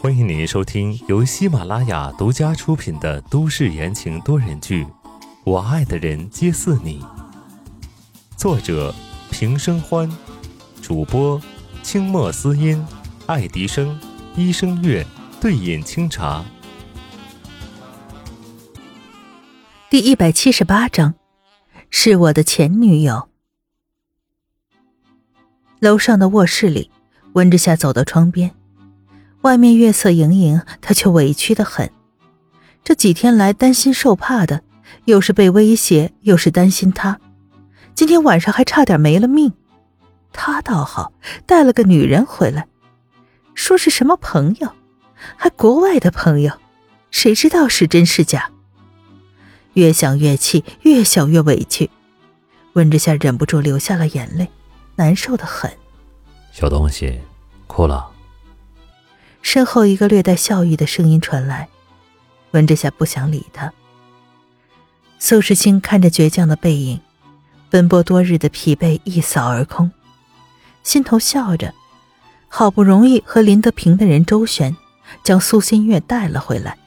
[0.00, 4.84] 欢迎您收听由喜马拉雅独家出品的都市言情多人剧
[5.44, 7.00] 《我爱的人皆似你》，
[8.36, 8.92] 作者
[9.30, 10.10] 平生欢，
[10.82, 11.40] 主播
[11.84, 12.84] 清墨思音、
[13.26, 13.96] 爱迪生、
[14.34, 15.06] 一生月、
[15.40, 16.44] 对饮清茶。
[19.88, 21.14] 第一百七十八章，
[21.88, 23.28] 是我的前女友。
[25.78, 26.90] 楼上的卧室里，
[27.34, 28.50] 温之夏走到窗边。
[29.42, 31.90] 外面月色盈盈，他却委屈的很。
[32.82, 34.62] 这几天来担心受怕的，
[35.04, 37.20] 又是被威胁，又是担心他。
[37.94, 39.52] 今天晚上还差点没了命。
[40.32, 41.12] 他倒好，
[41.46, 42.66] 带了个女人回来，
[43.54, 44.72] 说是什么朋友，
[45.36, 46.52] 还国外的朋友，
[47.10, 48.50] 谁知道是真是假？
[49.74, 51.90] 越想越气，越想越委屈。
[52.74, 54.48] 温之夏忍不住流下了眼泪，
[54.96, 55.70] 难受的很。
[56.54, 57.20] 小东西，
[57.66, 58.08] 哭了。
[59.42, 61.68] 身后一个略带笑意的声音传来，
[62.52, 63.72] 温之夏不想理他。
[65.18, 67.00] 宋时清看着倔强的背影，
[67.70, 69.90] 奔波多日的疲惫一扫而空，
[70.84, 71.74] 心头笑着，
[72.46, 74.76] 好不容易和林德平的人周旋，
[75.24, 76.78] 将苏新月带了回来。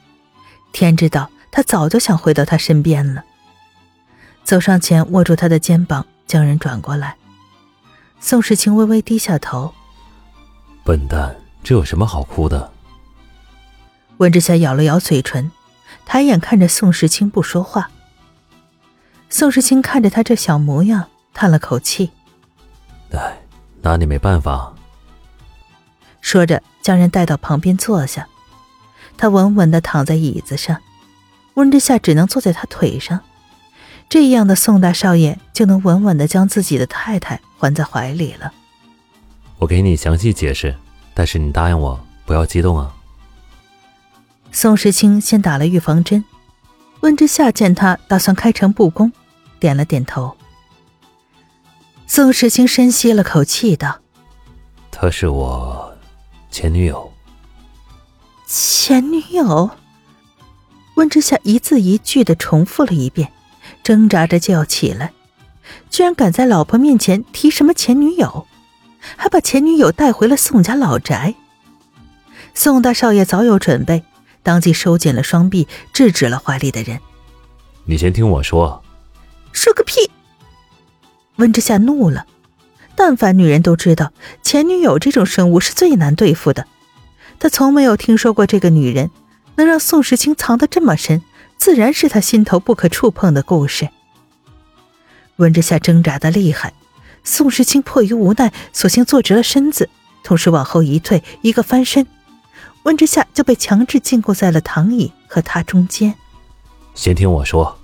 [0.72, 3.22] 天知道，他早就想回到他身边了。
[4.44, 7.16] 走上前，握住他的肩膀，将人转过来。
[8.20, 9.72] 宋时清微微低下头，
[10.84, 11.34] 笨蛋。
[11.62, 12.72] 这有什么好哭的？
[14.18, 15.50] 温之夏咬了咬嘴唇，
[16.06, 17.90] 抬眼看着宋时清不说话。
[19.28, 22.10] 宋时清看着他这小模样，叹了口气
[23.12, 23.38] ：“哎，
[23.82, 24.72] 拿你没办法。”
[26.22, 28.26] 说着，将人带到旁边坐下。
[29.18, 30.80] 他稳稳的躺在椅子上，
[31.54, 33.20] 温之夏只能坐在他腿上。
[34.08, 38.52] 这样的宋大少爷就能稳稳的将自己的太太环在怀里了。
[39.58, 40.74] 我给你详细解释。
[41.14, 42.94] 但是你答应我不要激动啊！
[44.52, 46.24] 宋时清先打了预防针，
[47.00, 49.10] 温之夏见他打算开诚布公，
[49.58, 50.36] 点了点头。
[52.06, 53.98] 宋时清深吸了口气道
[54.92, 55.92] ：“她是我
[56.52, 57.12] 前女友。”
[58.46, 59.68] 前女友？
[60.94, 63.32] 温之夏一字一句的重复了一遍，
[63.82, 65.12] 挣扎着就要起来，
[65.90, 68.46] 居然敢在老婆面前提什么前女友！
[69.16, 71.34] 还把前女友带回了宋家老宅。
[72.54, 74.02] 宋大少爷早有准备，
[74.42, 76.98] 当即收紧了双臂，制止了怀里的人。
[77.84, 78.82] 你先听我说。
[79.52, 80.10] 说个屁！
[81.36, 82.26] 温之夏怒了。
[82.94, 84.12] 但凡女人都知道，
[84.42, 86.66] 前女友这种生物是最难对付的。
[87.38, 89.10] 他从没有听说过这个女人
[89.54, 91.22] 能让宋时清藏得这么深，
[91.56, 93.88] 自然是他心头不可触碰的故事。
[95.38, 96.72] 温之夏挣扎的厉害。
[97.24, 99.90] 宋时清迫于无奈，索性坐直了身子，
[100.22, 102.06] 同时往后一退，一个翻身，
[102.84, 106.14] 温之夏就被强制禁锢在了躺椅和他中间。
[106.94, 107.78] 先听我说。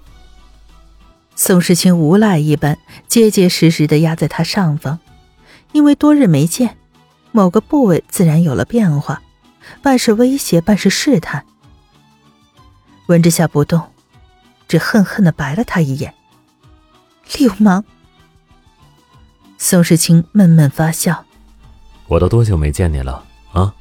[1.37, 2.79] 宋时清无赖一般，
[3.09, 5.01] 结结实实的压在他上方，
[5.73, 6.79] 因为多日没见，
[7.33, 9.21] 某个部位自然有了变化，
[9.83, 11.45] 半是威胁，半是试探。
[13.09, 13.83] 温之夏不动，
[14.69, 16.15] 只恨恨的白了他一眼，
[17.39, 17.85] 流氓。
[19.59, 21.25] 宋时清闷闷发笑
[22.07, 23.75] ：“我都多久没见你了啊？”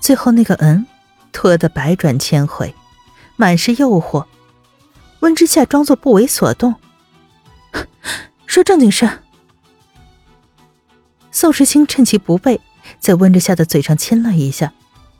[0.00, 0.86] 最后那个“嗯”，
[1.32, 2.74] 拖得百转千回，
[3.36, 4.26] 满是诱惑。
[5.20, 6.74] 温之夏装作不为所动，
[8.46, 9.08] 说正经事。
[11.30, 12.60] 宋时清趁其不备，
[12.98, 14.72] 在温之夏的嘴上亲了一下，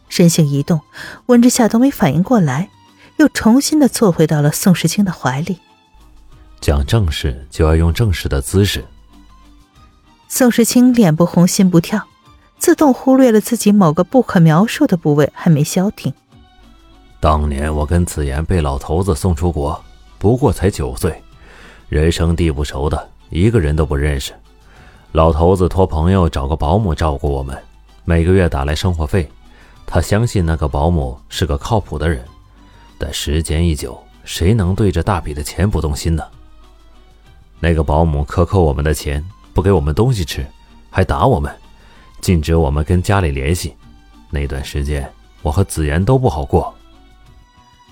[0.08, 0.80] 身形一动，
[1.26, 2.68] 温之夏都没反应过来，
[3.16, 5.60] 又重新的坐回到了宋时清的怀里。
[6.62, 8.84] 讲正事就要用正事的姿势。
[10.28, 12.00] 宋时清脸不红心不跳，
[12.56, 16.14] 自动忽略了自己某个不可描述的部位还没消停。
[17.18, 19.82] 当年我跟子言被老头子送出国，
[20.20, 21.20] 不过才九岁，
[21.88, 24.32] 人生地不熟的，一个人都不认识。
[25.10, 27.60] 老头子托朋友找个保姆照顾我们，
[28.04, 29.28] 每个月打来生活费。
[29.84, 32.24] 他相信那个保姆是个靠谱的人，
[32.98, 36.22] 但时间一久，谁能对着大笔的钱不动心呢？
[37.62, 39.24] 那个保姆克扣我们的钱。
[39.54, 40.46] 不给我们东西吃，
[40.88, 41.54] 还打我们，
[42.22, 43.76] 禁止我们跟家里联系。
[44.30, 45.12] 那段时间，
[45.42, 46.74] 我和子言都不好过。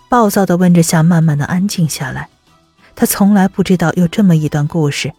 [0.09, 2.31] 暴躁的温之夏慢慢的安静下来。
[2.97, 5.13] 他从来不知道有这么一段故事。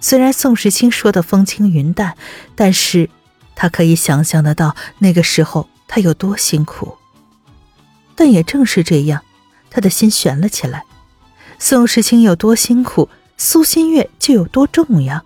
[0.00, 2.16] 虽然宋时清说的风轻云淡，
[2.54, 3.10] 但是
[3.56, 6.96] 他可以想象得到那个时候他有多辛苦。
[8.14, 9.20] 但也正是这样，
[9.68, 10.84] 他的心悬了起来。
[11.58, 15.22] 宋时清有多辛苦，苏新月就有多重要。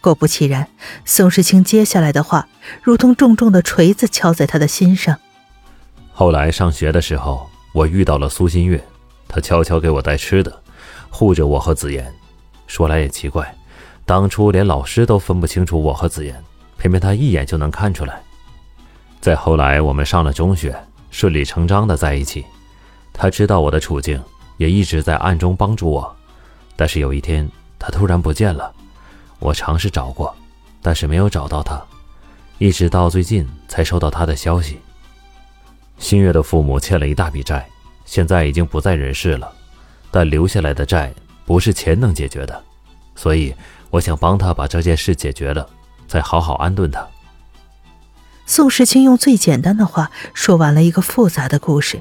[0.00, 0.68] 果不其然，
[1.04, 2.48] 宋时清接下来的话
[2.82, 5.18] 如同重重的锤子敲在他的心上。
[6.12, 8.82] 后来上学的时候，我遇到了苏新月，
[9.26, 10.62] 她悄悄给我带吃的，
[11.10, 12.12] 护着我和子言。
[12.68, 13.54] 说来也奇怪，
[14.04, 16.40] 当初连老师都分不清楚我和子言，
[16.78, 18.22] 偏偏她一眼就能看出来。
[19.20, 20.76] 再后来，我们上了中学，
[21.10, 22.44] 顺理成章的在一起。
[23.12, 24.22] 她知道我的处境，
[24.56, 26.16] 也一直在暗中帮助我。
[26.76, 28.72] 但是有一天，他突然不见了。
[29.38, 30.34] 我尝试找过，
[30.80, 31.82] 但是没有找到他，
[32.58, 34.78] 一直到最近才收到他的消息。
[35.98, 37.66] 新月的父母欠了一大笔债，
[38.04, 39.50] 现在已经不在人世了，
[40.10, 41.12] 但留下来的债
[41.44, 42.62] 不是钱能解决的，
[43.14, 43.54] 所以
[43.90, 45.68] 我想帮他把这件事解决了，
[46.06, 47.06] 再好好安顿他。
[48.44, 52.00] 宋时清用最简单的话说完了一个复杂的故事。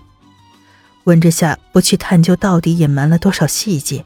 [1.06, 4.06] 温之夏不去探究到底隐瞒了多少细节，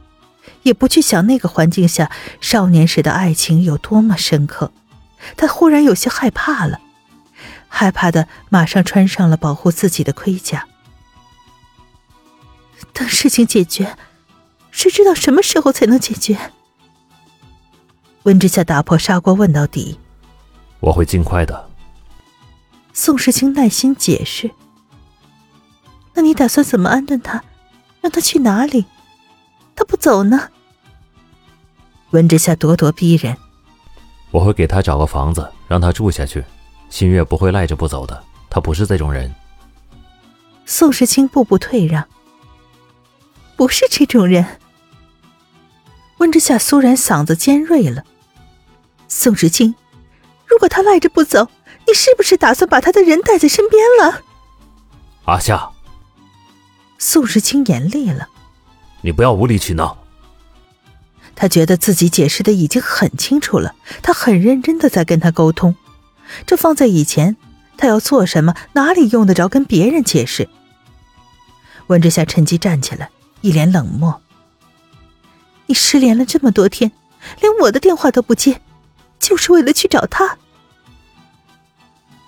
[0.64, 2.12] 也不去想那个环境下
[2.42, 4.72] 少年时的爱情有多么深刻，
[5.36, 6.80] 他忽然有些害怕了，
[7.68, 10.68] 害怕的马上穿上了保护自己的盔甲。
[12.94, 13.96] 等事情解决，
[14.72, 16.38] 谁知道什么时候才能解决？
[18.24, 19.98] 温之夏打破砂锅问到底
[20.82, 21.70] ：“我会尽快的。”
[22.92, 24.52] 宋时清耐心解释
[26.14, 27.42] ：“那你打算怎么安顿他？
[28.02, 28.86] 让他去哪里？
[29.80, 30.50] 他不走呢？”
[32.12, 33.38] 温之夏咄咄逼人
[34.32, 36.44] ：“我会给他找个房子，让他住下去。
[36.90, 39.34] 新月不会赖着不走的，他不是这种人。”
[40.68, 42.06] 宋时清步步退让
[43.56, 44.46] ：“不是这种人。”
[46.20, 48.04] 温之夏苏然嗓子尖锐了
[49.08, 49.74] ：“宋时清，
[50.46, 51.50] 如果他赖着不走。”
[51.88, 54.22] 你是不是打算把他的人带在身边了？
[55.26, 55.72] 阿夏，
[57.00, 58.30] 宋时清严厉了
[59.02, 59.98] ：“你不要无理取闹。”
[61.36, 65.76] 他觉得自己解释的已经很清楚了，他很认真的在跟他沟通。
[66.46, 67.38] 这放在以前，
[67.78, 70.50] 他要做什么，哪里用得着跟别人解释？
[71.88, 73.10] 温之夏趁机站起来，
[73.42, 74.22] 一脸冷漠
[75.68, 76.92] ：“你失联了这么多天，
[77.40, 78.62] 连我的电话都不接，
[79.18, 80.38] 就是为了去找他？”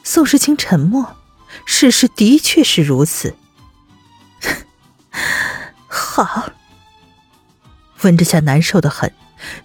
[0.04, 1.16] 宋时清沉默，
[1.66, 3.36] 事实的确是如此。
[5.88, 6.50] 好，
[8.04, 9.12] 温之夏难受的很，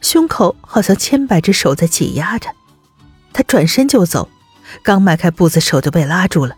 [0.00, 2.50] 胸口好像千百只手在挤压着。
[3.32, 4.28] 他转身就走，
[4.82, 6.56] 刚迈开步子，手就被拉住了。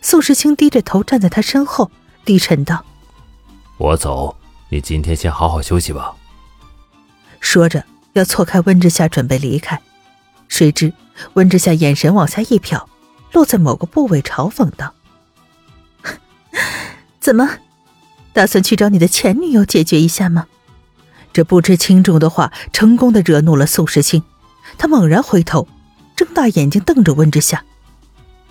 [0.00, 1.90] 宋时清低着头站在他身后，
[2.24, 2.84] 低沉道
[3.78, 4.36] ：“我走，
[4.70, 6.14] 你今天先好好休息吧。”
[7.40, 7.84] 说着
[8.14, 9.80] 要错开温之夏，准备离开，
[10.48, 10.92] 谁知
[11.34, 12.82] 温之夏眼神往下一瞟。
[13.32, 14.94] 落在某个部位，嘲讽道
[17.18, 17.58] ：“怎么，
[18.32, 20.46] 打算去找你的前女友解决一下吗？”
[21.34, 24.22] 这不知轻重的话，成功的惹怒了宋时清。
[24.78, 25.66] 他猛然回头，
[26.14, 27.64] 睁大眼睛瞪着温之夏：“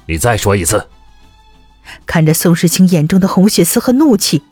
[0.06, 0.88] 你再说一次！”
[2.06, 4.44] 看着宋时清眼中的红血丝和怒气，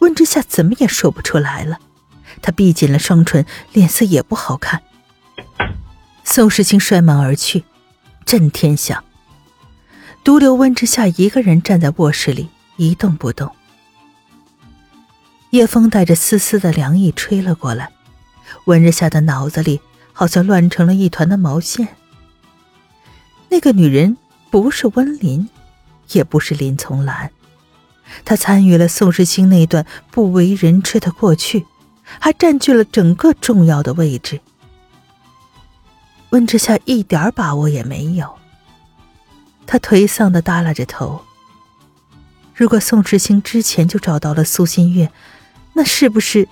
[0.00, 1.78] 温之夏怎么也说不出来了。
[2.42, 4.82] 他闭紧了双唇，脸色也不好看。
[6.24, 7.64] 宋时清摔门而去，
[8.24, 9.02] 震天响。
[10.24, 13.50] 独留温之夏一个人站在卧室里一动不动。
[15.50, 17.90] 夜风带着丝丝的凉意吹了过来，
[18.66, 19.80] 温之夏的脑子里
[20.12, 21.88] 好像乱成了一团的毛线。
[23.48, 24.18] 那个女人
[24.50, 25.48] 不是温林，
[26.12, 27.30] 也不是林从兰，
[28.24, 31.64] 她参与了宋时清那段不为人知的过去，
[32.02, 34.40] 还占据了整个重要的位置。
[36.30, 38.34] 温之夏一点把握也没有。
[39.66, 41.22] 他颓丧的耷拉着头。
[42.54, 45.10] 如果宋时清之前就找到了苏新月，
[45.78, 46.48] 那是不是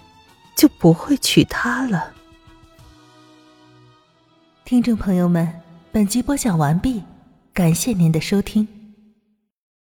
[0.55, 2.15] 就不会娶她了？
[4.65, 5.53] 听众朋友们，
[5.91, 7.03] 本集播讲完毕，
[7.53, 8.69] 感谢您的收听。